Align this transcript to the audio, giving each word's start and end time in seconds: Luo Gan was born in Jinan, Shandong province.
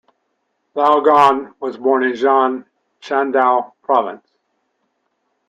Luo 0.75 1.01
Gan 1.05 1.53
was 1.59 1.77
born 1.77 2.03
in 2.03 2.13
Jinan, 2.15 2.65
Shandong 3.03 3.71
province. 3.83 4.31